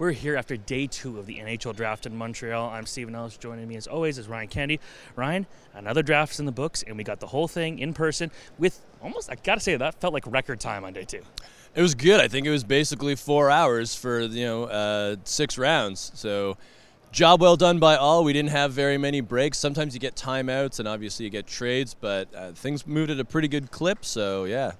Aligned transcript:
We're 0.00 0.12
here 0.12 0.34
after 0.34 0.56
day 0.56 0.86
two 0.86 1.18
of 1.18 1.26
the 1.26 1.40
NHL 1.40 1.76
draft 1.76 2.06
in 2.06 2.16
Montreal. 2.16 2.70
I'm 2.70 2.86
Steven 2.86 3.14
Ellis. 3.14 3.36
Joining 3.36 3.68
me 3.68 3.76
as 3.76 3.86
always 3.86 4.16
is 4.16 4.28
Ryan 4.28 4.48
Kennedy. 4.48 4.80
Ryan, 5.14 5.46
another 5.74 6.02
draft's 6.02 6.40
in 6.40 6.46
the 6.46 6.52
books, 6.52 6.82
and 6.82 6.96
we 6.96 7.04
got 7.04 7.20
the 7.20 7.26
whole 7.26 7.46
thing 7.46 7.78
in 7.78 7.92
person 7.92 8.30
with 8.58 8.80
almost, 9.02 9.30
I 9.30 9.34
gotta 9.34 9.60
say, 9.60 9.76
that 9.76 10.00
felt 10.00 10.14
like 10.14 10.26
record 10.26 10.58
time 10.58 10.86
on 10.86 10.94
day 10.94 11.04
two. 11.04 11.20
It 11.74 11.82
was 11.82 11.94
good. 11.94 12.18
I 12.18 12.28
think 12.28 12.46
it 12.46 12.50
was 12.50 12.64
basically 12.64 13.14
four 13.14 13.50
hours 13.50 13.94
for 13.94 14.20
you 14.20 14.46
know 14.46 14.64
uh, 14.64 15.16
six 15.24 15.58
rounds. 15.58 16.12
So 16.14 16.56
job 17.12 17.42
well 17.42 17.56
done 17.56 17.78
by 17.78 17.96
all. 17.96 18.24
We 18.24 18.32
didn't 18.32 18.52
have 18.52 18.72
very 18.72 18.96
many 18.96 19.20
breaks. 19.20 19.58
Sometimes 19.58 19.92
you 19.92 20.00
get 20.00 20.16
timeouts, 20.16 20.78
and 20.78 20.88
obviously 20.88 21.26
you 21.26 21.30
get 21.30 21.46
trades, 21.46 21.92
but 21.92 22.34
uh, 22.34 22.52
things 22.52 22.86
moved 22.86 23.10
at 23.10 23.20
a 23.20 23.24
pretty 23.26 23.48
good 23.48 23.70
clip. 23.70 24.06
So 24.06 24.44
yeah. 24.44 24.72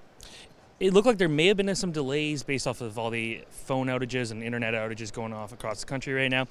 It 0.81 0.93
looked 0.93 1.05
like 1.05 1.19
there 1.19 1.29
may 1.29 1.45
have 1.45 1.57
been 1.57 1.73
some 1.75 1.91
delays 1.91 2.41
based 2.41 2.65
off 2.65 2.81
of 2.81 2.97
all 2.97 3.11
the 3.11 3.43
phone 3.51 3.85
outages 3.85 4.31
and 4.31 4.41
internet 4.41 4.73
outages 4.73 5.13
going 5.13 5.31
off 5.31 5.53
across 5.53 5.81
the 5.81 5.85
country 5.85 6.11
right 6.11 6.27
now. 6.27 6.47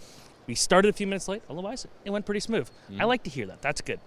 We 0.46 0.54
started 0.54 0.88
a 0.88 0.92
few 0.92 1.08
minutes 1.08 1.26
late, 1.26 1.42
otherwise 1.50 1.84
it 2.04 2.10
went 2.10 2.26
pretty 2.26 2.38
smooth. 2.38 2.68
Mm-hmm. 2.68 3.00
I 3.00 3.04
like 3.06 3.24
to 3.24 3.30
hear 3.30 3.46
that. 3.46 3.60
That's 3.60 3.80
good. 3.80 3.98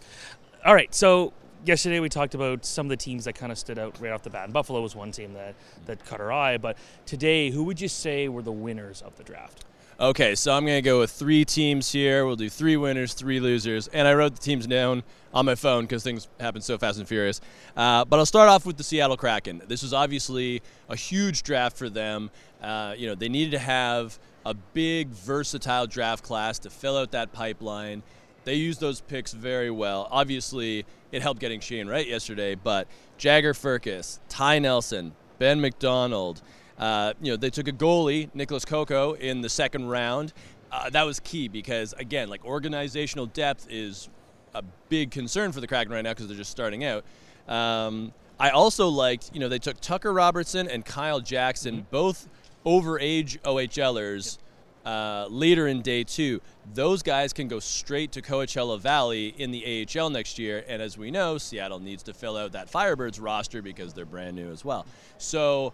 All 0.64 0.74
right, 0.74 0.96
so 0.96 1.34
yesterday 1.66 2.00
we 2.00 2.08
talked 2.08 2.36
about 2.36 2.64
some 2.64 2.86
of 2.86 2.90
the 2.90 2.96
teams 2.96 3.26
that 3.26 3.34
kind 3.34 3.52
of 3.52 3.58
stood 3.58 3.78
out 3.78 4.00
right 4.00 4.14
off 4.14 4.24
the 4.24 4.30
bat. 4.30 4.46
And 4.46 4.54
Buffalo 4.54 4.82
was 4.82 4.96
one 4.96 5.12
team 5.12 5.34
that, 5.34 5.56
that 5.88 6.06
caught 6.06 6.22
our 6.22 6.32
eye. 6.32 6.58
But 6.58 6.78
today, 7.06 7.50
who 7.50 7.66
would 7.66 7.82
you 7.82 7.90
say 7.90 8.30
were 8.30 8.42
the 8.42 8.52
winners 8.54 9.02
of 9.02 9.18
the 9.18 9.24
draft? 9.24 9.66
Okay, 10.00 10.34
so 10.34 10.52
I'm 10.52 10.66
going 10.66 10.78
to 10.78 10.82
go 10.82 11.00
with 11.00 11.12
three 11.12 11.46
teams 11.46 11.92
here. 11.92 12.26
We'll 12.26 12.36
do 12.36 12.50
three 12.50 12.78
winners, 12.78 13.14
three 13.14 13.40
losers. 13.40 13.88
And 13.90 14.08
I 14.08 14.16
wrote 14.16 14.34
the 14.34 14.42
teams 14.42 14.66
down 14.66 15.04
on 15.36 15.46
my 15.46 15.54
phone 15.54 15.84
because 15.84 16.04
things 16.04 16.28
happen 16.40 16.62
so 16.62 16.80
fast 16.80 16.98
and 16.98 17.08
furious. 17.08 17.42
Uh, 17.78 18.04
but 18.04 18.18
I'll 18.18 18.26
start 18.26 18.50
off 18.50 18.66
with 18.66 18.78
the 18.78 18.84
Seattle 18.84 19.18
Kraken. 19.18 19.62
This 19.68 19.84
was 19.84 19.94
obviously 19.94 20.64
a 20.90 20.96
huge 20.96 21.44
draft 21.44 21.78
for 21.78 21.90
them. 21.90 22.32
Uh, 22.60 22.96
you 22.98 23.06
know, 23.06 23.14
they 23.14 23.30
needed 23.30 23.52
to 23.52 23.60
have 23.60 24.18
a 24.48 24.56
big, 24.56 25.10
versatile 25.10 25.86
draft 25.86 26.24
class 26.24 26.58
to 26.60 26.72
fill 26.72 26.98
out 26.98 27.12
that 27.12 27.32
pipeline. 27.32 28.02
They 28.46 28.56
used 28.56 28.80
those 28.80 29.00
picks 29.00 29.32
very 29.32 29.70
well. 29.70 30.08
Obviously, 30.10 30.86
it 31.12 31.22
helped 31.22 31.40
getting 31.40 31.60
Shane 31.60 31.88
Wright 31.88 32.08
yesterday, 32.08 32.56
but 32.56 32.88
Jagger 33.20 33.54
Firkus, 33.54 34.20
Ty 34.28 34.60
Nelson, 34.60 35.14
Ben 35.38 35.62
McDonald, 35.62 36.42
uh, 36.78 37.14
you 37.22 37.32
know, 37.32 37.38
they 37.38 37.50
took 37.50 37.68
a 37.68 37.72
goalie, 37.72 38.30
Nicholas 38.34 38.66
Kokko, 38.66 39.18
in 39.18 39.42
the 39.42 39.50
second 39.50 39.88
round. 39.88 40.34
Uh, 40.72 40.90
that 40.90 41.04
was 41.04 41.20
key 41.20 41.48
because, 41.48 41.94
again, 41.94 42.30
like 42.30 42.44
organizational 42.46 43.28
depth 43.28 43.68
is 43.70 44.10
a 44.56 44.64
big 44.90 45.12
concern 45.12 45.52
for 45.52 45.62
the 45.62 45.68
Kraken 45.68 45.94
right 45.94 46.04
now 46.04 46.12
because 46.12 46.28
they're 46.28 46.38
just 46.38 46.52
starting 46.52 46.84
out. 46.84 47.04
Um, 47.48 48.14
I 48.40 48.50
also 48.50 48.88
liked, 48.88 49.30
you 49.34 49.40
know, 49.40 49.50
they 49.50 49.60
took 49.60 49.80
Tucker 49.80 50.12
Robertson 50.12 50.68
and 50.68 50.84
Kyle 50.84 51.20
Jackson, 51.20 51.76
mm-hmm. 51.76 51.92
both 51.92 52.28
over 52.66 53.00
age 53.00 53.40
OHLers, 53.44 54.40
uh, 54.86 55.28
later 55.30 55.68
in 55.68 55.82
day 55.82 56.04
two. 56.04 56.42
Those 56.74 57.04
guys 57.04 57.34
can 57.34 57.48
go 57.48 57.60
straight 57.60 58.12
to 58.14 58.22
Coachella 58.22 58.80
Valley 58.80 59.28
in 59.38 59.52
the 59.52 59.88
AHL 59.88 60.10
next 60.10 60.40
year. 60.40 60.64
And 60.68 60.82
as 60.82 60.98
we 60.98 61.12
know, 61.12 61.38
Seattle 61.38 61.80
needs 61.80 62.04
to 62.04 62.14
fill 62.14 62.36
out 62.36 62.52
that 62.54 62.72
Firebirds 62.72 63.22
roster 63.22 63.62
because 63.62 63.94
they're 63.94 64.06
brand 64.06 64.36
new 64.36 64.52
as 64.52 64.66
well. 64.66 64.86
So 65.18 65.74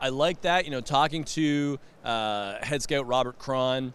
I 0.00 0.10
like 0.10 0.42
that. 0.42 0.64
You 0.64 0.70
know, 0.70 0.80
talking 0.80 1.24
to 1.24 1.78
uh, 2.04 2.54
head 2.64 2.82
scout 2.82 3.06
Robert 3.06 3.38
Kron 3.38 3.92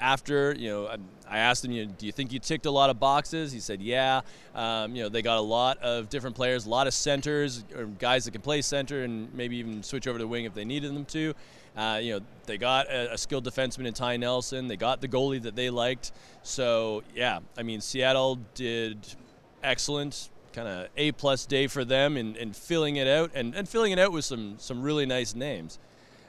after, 0.00 0.54
you 0.54 0.68
know, 0.68 0.96
I 1.28 1.38
asked 1.38 1.64
him, 1.64 1.72
you 1.72 1.86
know, 1.86 1.92
do 1.98 2.06
you 2.06 2.12
think 2.12 2.32
you 2.32 2.38
ticked 2.38 2.66
a 2.66 2.70
lot 2.70 2.90
of 2.90 2.98
boxes? 2.98 3.52
He 3.52 3.60
said, 3.60 3.82
yeah. 3.82 4.22
Um, 4.54 4.94
you 4.94 5.02
know, 5.02 5.08
they 5.08 5.22
got 5.22 5.38
a 5.38 5.42
lot 5.42 5.78
of 5.78 6.08
different 6.08 6.36
players, 6.36 6.66
a 6.66 6.70
lot 6.70 6.86
of 6.86 6.94
centers, 6.94 7.64
or 7.76 7.84
guys 7.86 8.24
that 8.24 8.30
can 8.30 8.40
play 8.40 8.62
center 8.62 9.02
and 9.02 9.32
maybe 9.34 9.56
even 9.56 9.82
switch 9.82 10.06
over 10.06 10.18
to 10.18 10.26
wing 10.26 10.44
if 10.44 10.54
they 10.54 10.64
needed 10.64 10.94
them 10.94 11.04
to. 11.06 11.34
Uh, 11.76 12.00
you 12.02 12.14
know, 12.14 12.24
they 12.46 12.58
got 12.58 12.88
a, 12.88 13.12
a, 13.12 13.18
skilled 13.18 13.44
defenseman 13.44 13.86
in 13.86 13.94
Ty 13.94 14.16
Nelson. 14.16 14.66
They 14.66 14.76
got 14.76 15.00
the 15.00 15.06
goalie 15.06 15.40
that 15.42 15.54
they 15.54 15.70
liked. 15.70 16.10
So, 16.42 17.04
yeah, 17.14 17.38
I 17.56 17.62
mean, 17.62 17.80
Seattle 17.80 18.40
did 18.54 18.98
excellent. 19.62 20.30
Kind 20.58 20.70
of 20.70 20.88
A 20.96 21.12
plus 21.12 21.46
day 21.46 21.68
for 21.68 21.84
them 21.84 22.16
in, 22.16 22.34
in 22.34 22.52
filling 22.52 22.96
it 22.96 23.06
out 23.06 23.30
and, 23.32 23.54
and 23.54 23.68
filling 23.68 23.92
it 23.92 23.98
out 24.00 24.10
with 24.10 24.24
some, 24.24 24.56
some 24.58 24.82
really 24.82 25.06
nice 25.06 25.32
names. 25.32 25.78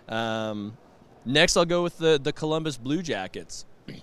Um, 0.08 0.78
next, 1.26 1.58
I'll 1.58 1.66
go 1.66 1.81
with 1.81 1.98
the, 1.98 2.20
the 2.22 2.31
Columbus 2.31 2.78
Blue 2.78 3.02
Jackets. 3.02 3.66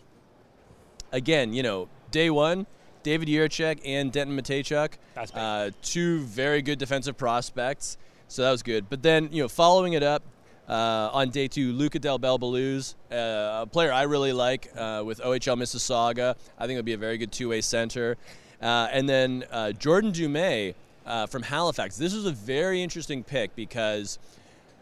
Again, 1.13 1.53
you 1.53 1.63
know, 1.63 1.89
day 2.11 2.29
one, 2.29 2.67
David 3.05 3.29
Jiricek 3.29 3.79
and 3.85 4.11
Denton 4.11 4.37
Mateychuk, 4.37 4.95
uh, 5.33 5.71
two 5.81 6.23
very 6.23 6.61
good 6.61 6.81
defensive 6.81 7.17
prospects. 7.17 7.97
So 8.27 8.43
that 8.43 8.51
was 8.51 8.65
good. 8.65 8.91
But 8.91 9.05
then, 9.05 9.29
you 9.31 9.45
know, 9.45 9.49
following 9.49 9.93
it 9.93 10.03
up, 10.03 10.25
uh, 10.69 11.11
on 11.13 11.31
day 11.31 11.47
two, 11.47 11.73
Luca 11.73 12.01
Del 12.01 12.19
Bel 12.19 12.45
uh, 12.45 12.83
a 13.13 13.67
player 13.71 13.93
I 13.93 14.03
really 14.03 14.33
like 14.33 14.73
uh, 14.75 15.05
with 15.07 15.21
OHL 15.21 15.57
Mississauga. 15.57 16.35
I 16.59 16.67
think 16.67 16.73
it'll 16.73 16.83
be 16.83 16.95
a 16.95 16.99
very 16.99 17.17
good 17.17 17.31
two-way 17.31 17.61
center. 17.61 18.17
Uh, 18.61 18.89
and 18.91 19.09
then 19.09 19.45
uh, 19.51 19.73
Jordan 19.73 20.13
Dumais 20.13 20.75
uh, 21.05 21.27
from 21.27 21.43
Halifax. 21.43 21.97
This 21.97 22.15
is 22.15 22.27
a 22.27 22.33
very 22.33 22.83
interesting 22.83 23.23
pick 23.23 23.55
because 23.55 24.19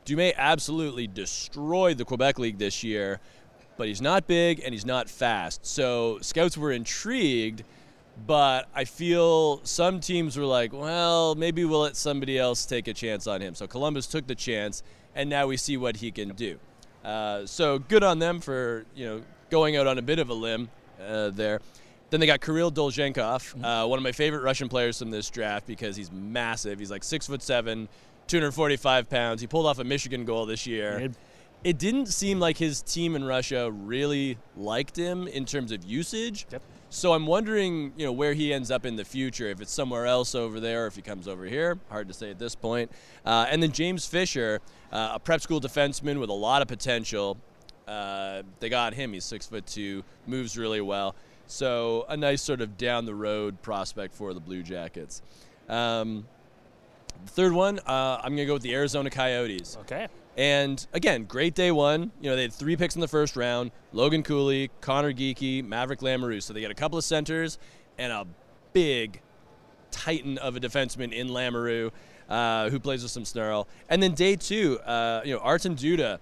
Dumais 0.04 0.34
absolutely 0.36 1.06
destroyed 1.06 1.98
the 1.98 2.04
Quebec 2.04 2.38
League 2.38 2.58
this 2.58 2.84
year, 2.84 3.20
but 3.76 3.88
he's 3.88 4.00
not 4.00 4.26
big 4.26 4.60
and 4.64 4.72
he's 4.72 4.86
not 4.86 5.08
fast. 5.08 5.66
So 5.66 6.18
scouts 6.20 6.56
were 6.56 6.72
intrigued 6.72 7.64
but 8.26 8.68
I 8.74 8.84
feel 8.84 9.60
some 9.64 10.00
teams 10.00 10.36
were 10.36 10.44
like, 10.44 10.72
well, 10.72 11.34
maybe 11.34 11.64
we'll 11.64 11.80
let 11.80 11.96
somebody 11.96 12.38
else 12.38 12.64
take 12.64 12.88
a 12.88 12.94
chance 12.94 13.26
on 13.26 13.40
him. 13.40 13.54
So 13.54 13.66
Columbus 13.66 14.06
took 14.06 14.26
the 14.26 14.34
chance, 14.34 14.82
and 15.14 15.28
now 15.28 15.46
we 15.46 15.56
see 15.56 15.76
what 15.76 15.96
he 15.96 16.10
can 16.10 16.30
do. 16.30 16.58
Uh, 17.04 17.44
so 17.44 17.78
good 17.78 18.02
on 18.02 18.18
them 18.18 18.40
for 18.40 18.86
you 18.94 19.04
know 19.04 19.22
going 19.50 19.76
out 19.76 19.86
on 19.86 19.98
a 19.98 20.02
bit 20.02 20.18
of 20.18 20.30
a 20.30 20.34
limb 20.34 20.70
uh, 21.04 21.30
there. 21.30 21.60
Then 22.14 22.20
they 22.20 22.28
got 22.28 22.41
Kirill 22.41 22.70
Dolzhenkov, 22.70 23.16
mm-hmm. 23.16 23.64
uh, 23.64 23.88
one 23.88 23.98
of 23.98 24.04
my 24.04 24.12
favorite 24.12 24.44
Russian 24.44 24.69
players 24.69 25.00
from 25.00 25.10
this 25.10 25.28
draft 25.28 25.66
because 25.66 25.97
he's 25.97 26.12
massive. 26.12 26.78
He's 26.78 26.92
like 26.92 27.02
six 27.02 27.26
foot 27.26 27.42
seven, 27.42 27.88
245 28.28 29.10
pounds. 29.10 29.41
He 29.41 29.48
pulled 29.48 29.66
off 29.66 29.80
a 29.80 29.84
Michigan 29.84 30.25
goal 30.25 30.47
this 30.47 30.64
year. 30.64 31.10
It 31.64 31.76
didn't 31.76 32.06
seem 32.06 32.38
like 32.38 32.56
his 32.56 32.82
team 32.82 33.16
in 33.16 33.25
Russia 33.25 33.69
really 33.69 34.38
liked 34.56 34.97
him 34.97 35.26
in 35.26 35.44
terms 35.44 35.72
of 35.72 35.82
usage. 35.82 36.47
Yep. 36.52 36.62
So 36.88 37.14
I'm 37.14 37.26
wondering, 37.26 37.92
you 37.97 38.06
know, 38.06 38.12
where 38.12 38.32
he 38.32 38.52
ends 38.54 38.70
up 38.70 38.86
in 38.86 38.94
the 38.94 39.04
future. 39.04 39.48
If 39.48 39.60
it's 39.60 39.72
somewhere 39.72 40.06
else 40.06 40.36
over 40.36 40.60
there, 40.60 40.86
if 40.86 40.94
he 40.94 41.02
comes 41.02 41.26
over 41.26 41.44
here, 41.44 41.81
hard 41.91 42.06
to 42.06 42.14
say 42.14 42.31
at 42.31 42.38
this 42.38 42.54
point. 42.54 42.92
Uh, 43.26 43.46
and 43.50 43.60
then 43.60 43.72
James 43.72 44.06
Fisher, 44.06 44.60
uh, 44.92 45.14
a 45.14 45.19
prep 45.19 45.41
school 45.41 45.60
defenseman 45.60 46.20
with 46.20 46.31
a 46.31 46.32
lot 46.32 46.62
of 46.62 46.69
potential. 46.69 47.38
Uh, 47.88 48.42
they 48.60 48.69
got 48.69 48.94
him. 48.94 49.12
He's 49.14 49.25
six 49.25 49.48
foot 49.48 49.66
two, 49.66 50.04
moves 50.28 50.56
really 50.56 50.81
well. 50.81 51.16
So 51.47 52.06
a 52.09 52.16
nice 52.16 52.43
sort 52.43 52.60
of 52.60 52.77
down 52.77 53.05
the 53.05 53.15
road 53.15 53.60
prospect 53.62 54.15
for 54.15 54.34
the 54.34 54.41
Blue 54.41 54.62
Jackets. 54.62 55.22
Um, 55.69 56.27
the 57.25 57.31
third 57.31 57.53
one, 57.53 57.78
uh, 57.81 58.21
I'm 58.22 58.32
gonna 58.32 58.47
go 58.47 58.55
with 58.55 58.62
the 58.62 58.75
Arizona 58.75 59.10
Coyotes. 59.10 59.77
Okay. 59.82 60.09
And 60.37 60.84
again, 60.93 61.25
great 61.25 61.55
day 61.55 61.71
one. 61.71 62.10
You 62.21 62.31
know, 62.31 62.37
they 62.37 62.43
had 62.43 62.53
three 62.53 62.77
picks 62.77 62.97
in 62.97 63.00
the 63.00 63.09
first 63.09 63.37
round 63.37 63.71
Logan 63.93 64.22
Cooley, 64.22 64.71
Conor 64.81 65.12
Geekie, 65.12 65.65
Maverick 65.65 66.00
Lamoureux. 66.00 66.43
So 66.43 66.53
they 66.53 66.60
got 66.60 66.72
a 66.72 66.75
couple 66.75 66.99
of 66.99 67.05
centers 67.05 67.59
and 67.99 68.12
a 68.12 68.26
big 68.72 69.21
titan 69.91 70.38
of 70.38 70.56
a 70.56 70.61
defenseman 70.61 71.12
in 71.12 71.28
Lamoureux 71.28 71.93
uh, 72.28 72.69
who 72.71 72.81
plays 72.81 73.03
with 73.03 73.12
some 73.12 73.25
snarl. 73.25 73.69
And 73.88 74.03
then 74.03 74.15
day 74.15 74.34
two, 74.34 74.81
uh, 74.81 75.22
you 75.25 75.34
know, 75.34 75.41
Artem 75.41 75.76
Duda. 75.76 76.19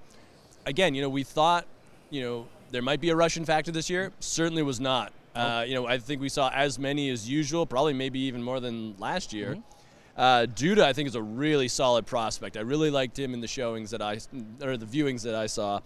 Again, 0.66 0.94
you 0.94 1.02
know, 1.02 1.08
we 1.08 1.24
thought, 1.24 1.66
you 2.10 2.20
know, 2.20 2.46
there 2.72 2.82
might 2.82 3.00
be 3.00 3.10
a 3.10 3.16
Russian 3.16 3.44
factor 3.44 3.70
this 3.70 3.88
year. 3.88 4.12
Certainly 4.18 4.62
was 4.62 4.80
not. 4.80 5.12
Uh, 5.34 5.64
you 5.66 5.74
know, 5.74 5.86
I 5.86 5.98
think 5.98 6.20
we 6.20 6.28
saw 6.28 6.50
as 6.50 6.78
many 6.78 7.08
as 7.10 7.28
usual, 7.28 7.64
probably 7.64 7.92
maybe 7.92 8.18
even 8.20 8.42
more 8.42 8.60
than 8.60 8.96
last 8.98 9.32
year. 9.32 9.52
Mm-hmm. 9.52 9.60
Uh, 10.16 10.46
Duda, 10.46 10.82
I 10.82 10.92
think, 10.92 11.08
is 11.08 11.14
a 11.14 11.22
really 11.22 11.68
solid 11.68 12.06
prospect. 12.06 12.56
I 12.56 12.60
really 12.60 12.90
liked 12.90 13.18
him 13.18 13.32
in 13.32 13.40
the 13.40 13.46
showings 13.46 13.90
that 13.92 14.02
I, 14.02 14.18
or 14.62 14.76
the 14.76 14.86
viewings 14.86 15.22
that 15.22 15.34
I 15.34 15.46
saw. 15.46 15.80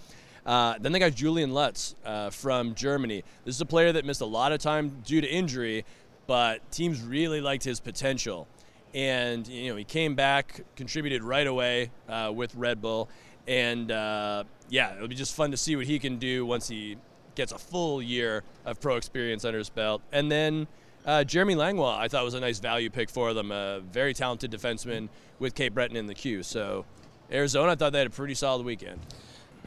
Uh, 0.45 0.75
then 0.81 0.93
they 0.93 0.99
got 0.99 1.15
Julian 1.15 1.53
Lutz 1.53 1.95
uh, 2.05 2.31
from 2.31 2.75
Germany. 2.75 3.25
This 3.45 3.55
is 3.57 3.61
a 3.61 3.67
player 3.67 3.93
that 3.93 4.05
missed 4.05 4.21
a 4.21 4.27
lot 4.27 4.53
of 4.53 4.61
time 4.61 5.01
due 5.05 5.21
to 5.21 5.29
injury, 5.29 5.85
but 6.27 6.71
teams 6.71 7.03
really 7.03 7.41
liked 7.41 7.65
his 7.65 7.81
potential. 7.81 8.49
And 8.95 9.47
you 9.47 9.71
know 9.71 9.77
he 9.77 9.85
came 9.85 10.15
back, 10.15 10.63
contributed 10.77 11.23
right 11.23 11.47
away 11.47 11.91
uh, 12.09 12.33
with 12.35 12.55
Red 12.55 12.81
Bull, 12.81 13.09
and 13.47 13.91
uh, 13.91 14.45
yeah, 14.69 14.95
it'll 14.95 15.09
be 15.09 15.15
just 15.15 15.35
fun 15.35 15.51
to 15.51 15.57
see 15.57 15.77
what 15.77 15.87
he 15.87 15.99
can 15.99 16.19
do 16.19 16.45
once 16.45 16.69
he 16.69 16.97
gets 17.35 17.53
a 17.53 17.59
full 17.59 18.03
year 18.03 18.43
of 18.65 18.81
pro 18.81 18.97
experience 18.97 19.45
under 19.45 19.59
his 19.59 19.69
belt. 19.69 20.03
And 20.13 20.31
then 20.31 20.67
uh, 21.05 21.25
Jeremy 21.25 21.55
Langlois, 21.55 21.99
I 21.99 22.09
thought 22.09 22.25
was 22.25 22.35
a 22.35 22.41
nice 22.41 22.59
value 22.59 22.91
pick 22.91 23.11
for 23.11 23.35
them. 23.35 23.53
A 23.53 23.81
very 23.81 24.15
talented 24.15 24.51
defenseman 24.51 25.09
with 25.39 25.55
Cape 25.55 25.75
Breton 25.75 25.97
in 25.97 26.07
the 26.07 26.15
Q. 26.15 26.43
So 26.43 26.85
Arizona, 27.31 27.73
I 27.73 27.75
thought 27.75 27.93
they 27.93 27.99
had 27.99 28.09
a 28.09 28.11
pretty 28.11 28.35
solid 28.35 28.65
weekend. 28.65 29.01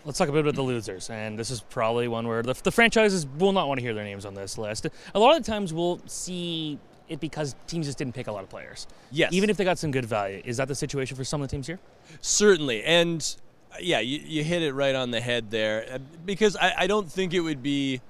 Let's 0.05 0.17
talk 0.17 0.29
a 0.29 0.31
bit 0.31 0.41
about 0.41 0.55
the 0.55 0.61
losers, 0.61 1.09
and 1.09 1.37
this 1.37 1.51
is 1.51 1.59
probably 1.59 2.07
one 2.07 2.25
where 2.25 2.41
the, 2.41 2.53
the 2.63 2.71
franchises 2.71 3.27
will 3.37 3.51
not 3.51 3.67
want 3.67 3.79
to 3.79 3.81
hear 3.81 3.93
their 3.93 4.05
names 4.05 4.25
on 4.25 4.33
this 4.33 4.57
list. 4.57 4.87
A 5.13 5.19
lot 5.19 5.35
of 5.35 5.43
the 5.43 5.51
times 5.51 5.73
we'll 5.73 5.99
see 6.05 6.79
it 7.09 7.19
because 7.19 7.55
teams 7.67 7.85
just 7.85 7.97
didn't 7.97 8.13
pick 8.13 8.27
a 8.27 8.31
lot 8.31 8.43
of 8.43 8.49
players. 8.49 8.87
Yes. 9.11 9.33
Even 9.33 9.49
if 9.49 9.57
they 9.57 9.65
got 9.65 9.77
some 9.77 9.91
good 9.91 10.05
value. 10.05 10.41
Is 10.45 10.57
that 10.57 10.67
the 10.67 10.75
situation 10.75 11.17
for 11.17 11.23
some 11.25 11.41
of 11.41 11.49
the 11.49 11.51
teams 11.51 11.67
here? 11.67 11.79
Certainly. 12.21 12.83
And 12.83 13.35
yeah, 13.79 13.99
you, 13.99 14.19
you 14.23 14.43
hit 14.43 14.61
it 14.61 14.73
right 14.73 14.95
on 14.95 15.11
the 15.11 15.21
head 15.21 15.51
there 15.51 15.85
uh, 15.93 15.97
because 16.25 16.55
I, 16.55 16.73
I 16.79 16.87
don't 16.87 17.09
think 17.11 17.33
it 17.33 17.41
would 17.41 17.61
be 17.61 18.01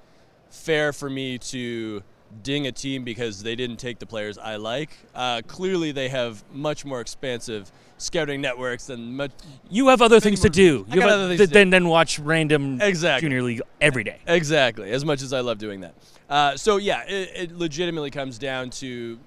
fair 0.50 0.92
for 0.92 1.08
me 1.10 1.38
to 1.38 2.02
ding 2.42 2.66
a 2.66 2.72
team 2.72 3.04
because 3.04 3.42
they 3.42 3.56
didn't 3.56 3.76
take 3.76 3.98
the 3.98 4.06
players 4.06 4.38
I 4.38 4.56
like. 4.56 4.90
Uh, 5.14 5.42
clearly, 5.46 5.92
they 5.92 6.08
have 6.08 6.42
much 6.52 6.84
more 6.84 7.00
expansive 7.00 7.70
scouting 7.98 8.40
networks 8.40 8.86
than 8.86 9.16
much. 9.16 9.32
You 9.68 9.88
have 9.88 10.00
other 10.00 10.20
things 10.20 10.40
to 10.40 10.48
do. 10.48 10.86
You 10.90 11.00
have 11.02 11.10
other 11.10 11.28
things 11.28 11.38
th- 11.38 11.48
to 11.50 11.52
do. 11.52 11.58
than, 11.60 11.70
than 11.70 11.88
watch 11.88 12.18
random 12.18 12.80
Exactly. 12.80 13.28
junior 13.28 13.42
league 13.42 13.62
every 13.80 14.04
day. 14.04 14.18
Exactly, 14.26 14.90
as 14.90 15.04
much 15.04 15.22
as 15.22 15.32
I 15.32 15.40
love 15.40 15.58
doing 15.58 15.80
that. 15.80 15.94
Uh, 16.28 16.56
so 16.56 16.76
yeah, 16.76 17.02
it, 17.06 17.50
it 17.50 17.58
legitimately 17.58 18.10
comes 18.10 18.38
down 18.38 18.70
to 18.70 19.18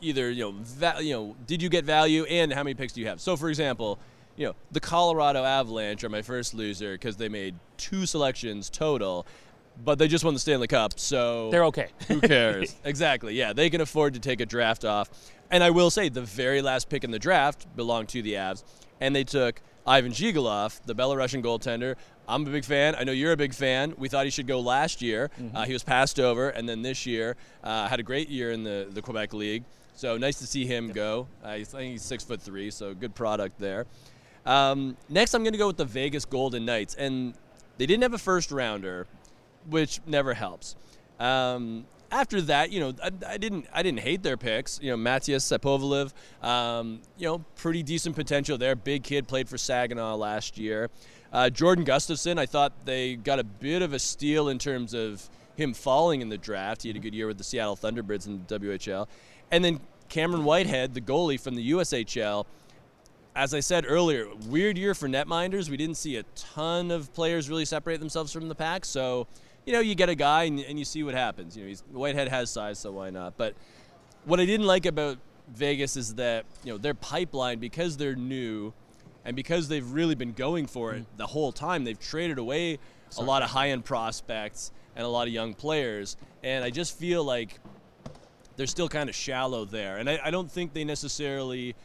either 0.00 0.30
you 0.30 0.44
know, 0.44 0.54
va- 0.58 0.96
you 1.00 1.12
know, 1.12 1.36
did 1.46 1.62
you 1.62 1.68
get 1.68 1.84
value 1.84 2.24
and 2.24 2.52
how 2.52 2.62
many 2.62 2.74
picks 2.74 2.92
do 2.92 3.00
you 3.00 3.06
have? 3.06 3.20
So 3.20 3.36
for 3.36 3.48
example, 3.48 3.98
you 4.36 4.46
know, 4.46 4.54
the 4.70 4.80
Colorado 4.80 5.44
Avalanche 5.44 6.04
are 6.04 6.08
my 6.08 6.22
first 6.22 6.54
loser 6.54 6.92
because 6.92 7.16
they 7.16 7.28
made 7.28 7.54
two 7.76 8.06
selections 8.06 8.70
total, 8.70 9.26
but 9.82 9.98
they 9.98 10.08
just 10.08 10.24
won 10.24 10.34
the 10.34 10.40
Stanley 10.40 10.68
Cup, 10.68 10.98
so 10.98 11.50
They're 11.50 11.64
okay. 11.66 11.88
who 12.08 12.20
cares? 12.20 12.76
exactly. 12.84 13.34
Yeah, 13.34 13.52
they 13.52 13.70
can 13.70 13.80
afford 13.80 14.14
to 14.14 14.20
take 14.20 14.40
a 14.40 14.46
draft 14.46 14.84
off. 14.84 15.10
And 15.50 15.62
I 15.62 15.70
will 15.70 15.90
say, 15.90 16.08
the 16.08 16.22
very 16.22 16.60
last 16.60 16.88
pick 16.88 17.04
in 17.04 17.10
the 17.10 17.18
draft 17.18 17.66
belonged 17.76 18.08
to 18.10 18.22
the 18.22 18.34
Avs, 18.34 18.64
and 19.00 19.14
they 19.14 19.24
took 19.24 19.60
Ivan 19.86 20.12
Zhigalov, 20.12 20.80
the 20.84 20.94
Belarusian 20.94 21.42
goaltender. 21.42 21.94
I'm 22.28 22.44
a 22.44 22.50
big 22.50 22.64
fan. 22.64 22.96
I 22.96 23.04
know 23.04 23.12
you're 23.12 23.32
a 23.32 23.36
big 23.36 23.54
fan. 23.54 23.94
We 23.96 24.08
thought 24.08 24.24
he 24.24 24.30
should 24.30 24.48
go 24.48 24.58
last 24.58 25.00
year. 25.00 25.30
Uh, 25.54 25.64
he 25.64 25.72
was 25.72 25.84
passed 25.84 26.18
over, 26.18 26.48
and 26.48 26.68
then 26.68 26.82
this 26.82 27.06
year 27.06 27.36
uh, 27.62 27.86
had 27.86 28.00
a 28.00 28.02
great 28.02 28.28
year 28.28 28.50
in 28.50 28.64
the, 28.64 28.88
the 28.90 29.00
Quebec 29.00 29.32
League. 29.32 29.62
So 29.94 30.18
nice 30.18 30.40
to 30.40 30.46
see 30.46 30.66
him 30.66 30.90
go. 30.90 31.28
Uh, 31.44 31.48
I 31.48 31.64
think 31.64 31.92
he's 31.92 32.02
six 32.02 32.24
foot 32.24 32.42
three, 32.42 32.70
so 32.70 32.94
good 32.94 33.14
product 33.14 33.58
there. 33.60 33.86
Um, 34.46 34.96
next, 35.08 35.34
I'm 35.34 35.42
going 35.42 35.52
to 35.52 35.58
go 35.58 35.66
with 35.66 35.76
the 35.76 35.84
Vegas 35.84 36.24
Golden 36.24 36.64
Knights, 36.64 36.94
and 36.94 37.34
they 37.78 37.86
didn't 37.86 38.04
have 38.04 38.14
a 38.14 38.18
first 38.18 38.50
rounder, 38.50 39.06
which 39.68 40.00
never 40.06 40.32
helps. 40.32 40.76
Um, 41.18 41.86
after 42.10 42.40
that, 42.42 42.70
you 42.70 42.80
know, 42.80 42.94
I, 43.02 43.10
I 43.26 43.36
didn't 43.36 43.66
I 43.72 43.82
didn't 43.82 44.00
hate 44.00 44.22
their 44.22 44.36
picks. 44.36 44.80
You 44.80 44.90
know, 44.90 44.96
Matyas 44.96 45.42
Sapovaliv, 45.42 46.12
um, 46.46 47.00
you 47.18 47.26
know, 47.26 47.38
pretty 47.56 47.82
decent 47.82 48.14
potential 48.14 48.56
there. 48.56 48.76
Big 48.76 49.02
kid, 49.02 49.26
played 49.26 49.48
for 49.48 49.58
Saginaw 49.58 50.14
last 50.16 50.56
year. 50.56 50.88
Uh, 51.32 51.50
Jordan 51.50 51.84
Gustafson, 51.84 52.38
I 52.38 52.46
thought 52.46 52.72
they 52.84 53.16
got 53.16 53.38
a 53.40 53.44
bit 53.44 53.82
of 53.82 53.92
a 53.92 53.98
steal 53.98 54.48
in 54.48 54.58
terms 54.58 54.94
of 54.94 55.28
him 55.56 55.74
falling 55.74 56.20
in 56.20 56.28
the 56.28 56.38
draft. 56.38 56.82
He 56.82 56.88
had 56.88 56.96
a 56.96 57.00
good 57.00 57.14
year 57.14 57.26
with 57.26 57.38
the 57.38 57.44
Seattle 57.44 57.76
Thunderbirds 57.76 58.26
in 58.26 58.44
the 58.46 58.58
WHL. 58.58 59.08
And 59.50 59.64
then 59.64 59.80
Cameron 60.08 60.44
Whitehead, 60.44 60.94
the 60.94 61.00
goalie 61.00 61.40
from 61.40 61.56
the 61.56 61.72
USHL, 61.72 62.46
as 63.36 63.52
I 63.52 63.60
said 63.60 63.84
earlier, 63.86 64.26
weird 64.48 64.78
year 64.78 64.94
for 64.94 65.08
netminders. 65.08 65.68
We 65.68 65.76
didn't 65.76 65.98
see 65.98 66.16
a 66.16 66.22
ton 66.34 66.90
of 66.90 67.12
players 67.12 67.50
really 67.50 67.66
separate 67.66 68.00
themselves 68.00 68.32
from 68.32 68.48
the 68.48 68.54
pack. 68.54 68.86
So, 68.86 69.26
you 69.66 69.74
know, 69.74 69.80
you 69.80 69.94
get 69.94 70.08
a 70.08 70.14
guy 70.14 70.44
and, 70.44 70.58
and 70.60 70.78
you 70.78 70.86
see 70.86 71.02
what 71.02 71.14
happens. 71.14 71.54
You 71.54 71.64
know, 71.64 71.68
he's, 71.68 71.84
Whitehead 71.92 72.28
has 72.28 72.50
size, 72.50 72.78
so 72.78 72.92
why 72.92 73.10
not? 73.10 73.36
But 73.36 73.54
what 74.24 74.40
I 74.40 74.46
didn't 74.46 74.66
like 74.66 74.86
about 74.86 75.18
Vegas 75.48 75.96
is 75.96 76.14
that 76.14 76.44
you 76.64 76.72
know 76.72 76.78
their 76.78 76.94
pipeline 76.94 77.58
because 77.58 77.96
they're 77.96 78.16
new, 78.16 78.72
and 79.24 79.36
because 79.36 79.68
they've 79.68 79.88
really 79.92 80.14
been 80.14 80.32
going 80.32 80.66
for 80.66 80.94
it 80.94 81.04
the 81.16 81.26
whole 81.26 81.52
time. 81.52 81.84
They've 81.84 81.98
traded 81.98 82.38
away 82.38 82.78
a 83.18 83.22
lot 83.22 83.42
of 83.42 83.50
high-end 83.50 83.84
prospects 83.84 84.72
and 84.96 85.04
a 85.04 85.08
lot 85.08 85.28
of 85.28 85.32
young 85.32 85.54
players, 85.54 86.16
and 86.42 86.64
I 86.64 86.70
just 86.70 86.98
feel 86.98 87.22
like 87.22 87.60
they're 88.56 88.66
still 88.66 88.88
kind 88.88 89.08
of 89.08 89.14
shallow 89.14 89.64
there. 89.64 89.98
And 89.98 90.08
I, 90.08 90.18
I 90.24 90.30
don't 90.30 90.50
think 90.50 90.72
they 90.72 90.82
necessarily 90.82 91.76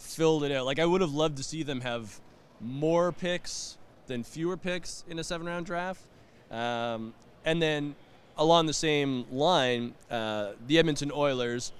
filled 0.00 0.42
it 0.44 0.50
out. 0.50 0.66
Like 0.66 0.78
I 0.78 0.86
would 0.86 1.00
have 1.00 1.12
loved 1.12 1.36
to 1.36 1.42
see 1.42 1.62
them 1.62 1.82
have 1.82 2.18
more 2.60 3.12
picks 3.12 3.76
than 4.06 4.24
fewer 4.24 4.56
picks 4.56 5.04
in 5.08 5.18
a 5.18 5.24
seven-round 5.24 5.66
draft. 5.66 6.02
Um, 6.50 7.14
and 7.44 7.62
then 7.62 7.94
along 8.36 8.66
the 8.66 8.72
same 8.72 9.24
line, 9.30 9.94
uh, 10.10 10.52
the 10.66 10.78
Edmonton 10.78 11.12
Oilers, 11.14 11.72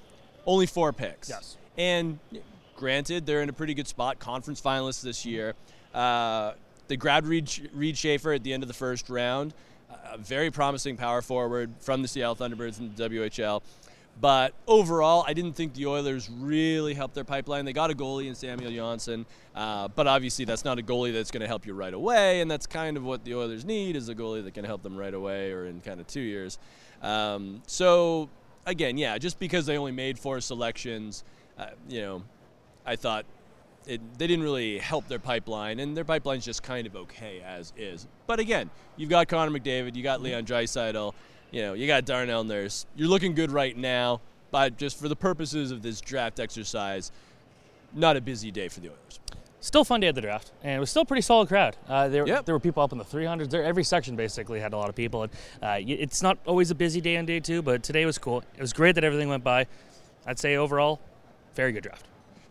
only 0.46 0.66
four 0.66 0.92
picks. 0.92 1.28
Yes. 1.28 1.56
And 1.76 2.18
granted, 2.76 3.26
they're 3.26 3.42
in 3.42 3.48
a 3.48 3.52
pretty 3.52 3.74
good 3.74 3.88
spot, 3.88 4.18
conference 4.18 4.60
finalists 4.60 5.02
this 5.02 5.26
year. 5.26 5.54
Uh, 5.92 6.52
they 6.88 6.96
grabbed 6.96 7.26
Reid, 7.26 7.70
Reid 7.72 7.96
Schaefer 7.96 8.32
at 8.32 8.42
the 8.42 8.52
end 8.52 8.62
of 8.62 8.68
the 8.68 8.74
first 8.74 9.10
round, 9.10 9.54
a 10.12 10.18
very 10.18 10.50
promising 10.50 10.96
power 10.96 11.22
forward 11.22 11.70
from 11.80 12.02
the 12.02 12.08
Seattle 12.08 12.36
Thunderbirds 12.36 12.78
in 12.78 12.94
the 12.94 13.08
WHL. 13.08 13.62
But 14.20 14.52
overall, 14.66 15.24
I 15.26 15.32
didn't 15.32 15.54
think 15.54 15.72
the 15.74 15.86
Oilers 15.86 16.28
really 16.28 16.92
helped 16.92 17.14
their 17.14 17.24
pipeline. 17.24 17.64
They 17.64 17.72
got 17.72 17.90
a 17.90 17.94
goalie 17.94 18.26
in 18.26 18.34
Samuel 18.34 18.70
Jonsson, 18.70 19.24
uh, 19.54 19.88
but 19.88 20.06
obviously 20.06 20.44
that's 20.44 20.64
not 20.64 20.78
a 20.78 20.82
goalie 20.82 21.12
that's 21.12 21.30
going 21.30 21.40
to 21.40 21.46
help 21.46 21.66
you 21.66 21.72
right 21.72 21.94
away, 21.94 22.40
and 22.40 22.50
that's 22.50 22.66
kind 22.66 22.96
of 22.96 23.04
what 23.04 23.24
the 23.24 23.34
Oilers 23.34 23.64
need 23.64 23.96
is 23.96 24.08
a 24.10 24.14
goalie 24.14 24.44
that 24.44 24.52
can 24.52 24.64
help 24.64 24.82
them 24.82 24.96
right 24.96 25.14
away 25.14 25.52
or 25.52 25.66
in 25.66 25.80
kind 25.80 26.00
of 26.00 26.06
two 26.06 26.20
years. 26.20 26.58
Um, 27.00 27.62
so 27.66 28.28
again, 28.66 28.98
yeah, 28.98 29.16
just 29.16 29.38
because 29.38 29.64
they 29.64 29.78
only 29.78 29.92
made 29.92 30.18
four 30.18 30.40
selections, 30.40 31.24
uh, 31.58 31.66
you 31.88 32.02
know, 32.02 32.22
I 32.84 32.96
thought 32.96 33.24
it, 33.86 34.00
they 34.18 34.26
didn't 34.26 34.44
really 34.44 34.78
help 34.78 35.08
their 35.08 35.18
pipeline, 35.18 35.80
and 35.80 35.96
their 35.96 36.04
pipeline's 36.04 36.44
just 36.44 36.62
kind 36.62 36.86
of 36.86 36.94
okay 36.94 37.40
as 37.40 37.72
is. 37.76 38.06
But 38.26 38.38
again, 38.38 38.68
you've 38.96 39.10
got 39.10 39.28
Connor 39.28 39.58
McDavid, 39.58 39.96
you 39.96 40.02
got 40.02 40.20
Leon 40.20 40.44
Draisaitl, 40.44 41.14
you 41.50 41.62
know, 41.62 41.74
you 41.74 41.86
got 41.86 42.04
Darnell 42.04 42.44
Nurse. 42.44 42.86
You're 42.96 43.08
looking 43.08 43.34
good 43.34 43.50
right 43.50 43.76
now, 43.76 44.20
but 44.50 44.76
just 44.76 44.98
for 44.98 45.08
the 45.08 45.16
purposes 45.16 45.70
of 45.70 45.82
this 45.82 46.00
draft 46.00 46.40
exercise, 46.40 47.12
not 47.94 48.16
a 48.16 48.20
busy 48.20 48.50
day 48.50 48.68
for 48.68 48.80
the 48.80 48.88
Oilers. 48.88 49.20
Still 49.62 49.84
fun 49.84 50.00
day 50.00 50.06
at 50.08 50.14
the 50.14 50.22
draft, 50.22 50.52
and 50.62 50.76
it 50.76 50.80
was 50.80 50.88
still 50.88 51.02
a 51.02 51.04
pretty 51.04 51.20
solid 51.20 51.48
crowd. 51.48 51.76
Uh, 51.86 52.08
there, 52.08 52.26
Yep. 52.26 52.46
there 52.46 52.54
were 52.54 52.60
people 52.60 52.82
up 52.82 52.92
in 52.92 52.98
the 52.98 53.04
300s. 53.04 53.50
There, 53.50 53.62
every 53.62 53.84
section 53.84 54.16
basically 54.16 54.58
had 54.58 54.72
a 54.72 54.76
lot 54.78 54.88
of 54.88 54.94
people. 54.94 55.24
And 55.24 55.32
uh, 55.62 55.76
it's 55.80 56.22
not 56.22 56.38
always 56.46 56.70
a 56.70 56.74
busy 56.74 57.02
day 57.02 57.18
on 57.18 57.26
day 57.26 57.40
two, 57.40 57.60
but 57.60 57.82
today 57.82 58.06
was 58.06 58.16
cool. 58.16 58.42
It 58.56 58.60
was 58.62 58.72
great 58.72 58.94
that 58.94 59.04
everything 59.04 59.28
went 59.28 59.44
by. 59.44 59.66
I'd 60.26 60.38
say 60.38 60.56
overall, 60.56 60.98
very 61.54 61.72
good 61.72 61.82
draft. 61.82 62.06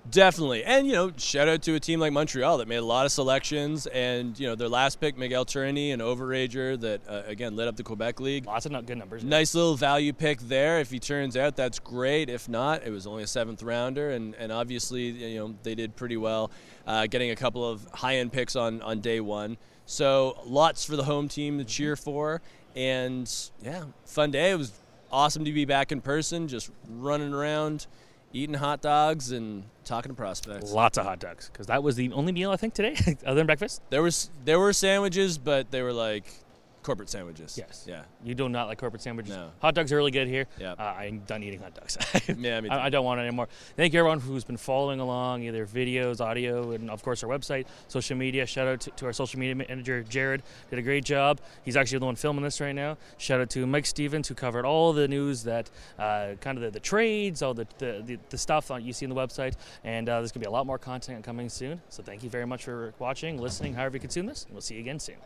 Definitely. 0.10 0.63
And, 0.63 0.88
you 0.88 0.94
know, 0.94 1.12
shout 1.18 1.48
out 1.48 1.62
to 1.63 1.75
a 1.75 1.80
team 1.80 2.00
like 2.00 2.12
Montreal 2.12 2.57
that 2.60 2.68
made 2.68 2.78
a 2.78 2.86
lot 2.86 3.06
of 3.06 3.12
selections. 3.12 3.86
And, 3.88 4.40
you 4.40 4.48
know, 4.48 4.56
their 4.56 4.69
last 4.69 5.00
pick, 5.00 5.18
Miguel 5.18 5.46
Tourigny, 5.46 5.94
an 5.94 6.00
overager 6.00 6.80
that, 6.80 7.01
uh, 7.07 7.22
again, 7.28 7.56
led 7.56 7.68
up 7.68 7.75
the 7.75 7.84
Quebec 7.84 8.19
League. 8.19 8.46
Lots 8.46 8.66
of 8.66 8.72
not 8.72 8.88
good 8.88 8.98
numbers. 8.98 9.24
Nice 9.24 9.54
little 9.54 9.75
value 9.75 10.12
pick 10.13 10.40
there. 10.40 10.80
If 10.80 10.90
he 10.90 11.00
turns 11.00 11.38
out, 11.38 11.56
that's 11.56 11.78
great. 11.78 12.30
If 12.30 12.50
not, 12.50 12.84
it 12.84 12.90
was 12.90 13.06
only 13.06 13.24
a 13.24 13.28
seventh 13.28 13.62
rounder, 13.62 14.10
and, 14.10 14.34
and 14.36 14.51
obviously, 14.51 15.10
you 15.10 15.38
know, 15.38 15.56
they 15.62 15.75
did 15.75 15.96
pretty 15.96 16.18
well, 16.18 16.50
uh, 16.88 17.06
getting 17.06 17.30
a 17.30 17.36
couple 17.36 17.68
of 17.68 17.86
high 17.94 18.16
end 18.16 18.31
picks 18.31 18.56
on 18.56 18.81
on 18.81 19.01
day 19.01 19.19
one. 19.19 19.57
So 19.86 20.40
lots 20.46 20.86
for 20.86 20.96
the 20.96 21.04
home 21.04 21.28
team 21.28 21.57
to 21.60 21.66
cheer 21.66 21.96
for, 21.96 22.42
and 22.75 23.31
yeah, 23.62 23.84
fun 24.06 24.31
day. 24.31 24.51
It 24.51 24.58
was 24.58 24.72
awesome 25.12 25.46
to 25.46 25.51
be 25.51 25.65
back 25.65 25.91
in 25.91 26.01
person, 26.01 26.48
just 26.48 26.72
running 26.88 27.34
around, 27.34 27.88
eating 28.33 28.55
hot 28.55 28.81
dogs 28.81 29.31
and 29.31 29.63
talking 29.86 30.09
to 30.09 30.15
prospects. 30.15 30.71
Lots 30.71 30.98
of 30.98 31.05
hot 31.05 31.19
dogs, 31.19 31.50
because 31.51 31.67
that 31.67 31.83
was 31.83 31.95
the 31.95 32.12
only 32.13 32.31
meal 32.31 32.51
I 32.51 32.57
think 32.57 32.74
today, 32.74 32.95
other 33.25 33.36
than 33.36 33.45
breakfast. 33.45 33.81
There 33.89 34.03
was 34.03 34.29
there 34.45 34.59
were 34.59 34.74
sandwiches, 34.74 35.38
but 35.38 35.71
they 35.71 35.81
were 35.81 35.93
like 35.93 36.25
corporate 36.89 37.10
sandwiches. 37.10 37.55
Yes. 37.55 37.86
Yeah. 37.88 38.01
You 38.24 38.34
do 38.34 38.50
not 38.50 38.67
like 38.67 38.79
corporate 38.79 39.03
sandwiches. 39.03 39.36
No. 39.36 39.51
Hot 39.60 39.75
dogs 39.75 39.91
are 39.91 39.98
really 39.98 40.10
good 40.10 40.27
here. 40.27 40.48
Yep. 40.60 40.79
Uh, 40.79 40.81
I'm 40.81 41.19
done 41.19 41.43
eating 41.43 41.60
hot 41.60 41.75
dogs. 41.75 42.00
Yeah, 42.39 42.62
me 42.62 42.69
too. 42.69 42.74
I, 42.74 42.86
I 42.86 42.89
don't 42.89 43.05
want 43.05 43.19
it 43.19 43.25
anymore. 43.25 43.48
Thank 43.75 43.93
you 43.93 44.00
everyone 44.00 44.19
who's 44.19 44.43
been 44.43 44.58
following 44.58 45.00
along, 45.00 45.43
either 45.43 45.67
videos, 45.67 46.19
audio, 46.19 46.72
and 46.72 46.89
of 46.89 47.03
course 47.03 47.24
our 47.24 47.29
website, 47.29 47.67
social 47.88 48.17
media. 48.17 48.48
Shout 48.48 48.67
out 48.67 48.79
to, 48.81 48.91
to 48.91 49.05
our 49.05 49.13
social 49.13 49.39
media 49.39 49.53
manager 49.53 50.01
Jared, 50.01 50.41
did 50.72 50.79
a 50.79 50.81
great 50.81 51.05
job. 51.05 51.41
He's 51.63 51.77
actually 51.77 52.00
the 52.00 52.05
one 52.05 52.15
filming 52.15 52.43
this 52.43 52.60
right 52.60 52.74
now. 52.74 52.98
Shout 53.17 53.39
out 53.39 53.51
to 53.51 53.67
Mike 53.67 53.86
Stevens 53.86 54.27
who 54.27 54.34
covered 54.34 54.65
all 54.65 54.93
the 54.93 55.08
news 55.08 55.43
that 55.43 55.69
uh, 56.00 56.29
kind 56.41 56.58
of 56.58 56.63
the, 56.63 56.72
the 56.72 56.79
trades, 56.79 57.43
all 57.43 57.53
the, 57.53 57.67
the, 57.77 58.01
the, 58.03 58.19
the 58.29 58.38
stuff 58.38 58.69
that 58.69 58.81
you 58.81 58.93
see 58.93 59.05
on 59.05 59.10
the 59.10 59.15
website, 59.15 59.55
and 59.84 60.10
uh, 60.10 60.19
there's 60.19 60.31
gonna 60.31 60.43
be 60.43 60.48
a 60.48 60.51
lot 60.51 60.65
more 60.65 60.79
content 60.79 61.24
coming 61.24 61.50
soon. 61.50 61.81
So 61.89 62.01
thank 62.01 62.24
you 62.24 62.31
very 62.31 62.48
much 62.48 62.63
for 62.63 62.93
watching, 62.98 63.38
listening, 63.38 63.75
however 63.75 63.98
you 63.98 64.01
consume 64.01 64.25
this, 64.25 64.46
and 64.46 64.53
we'll 64.53 64.62
see 64.62 64.75
you 64.75 64.81
again 64.81 65.00
soon. 65.00 65.17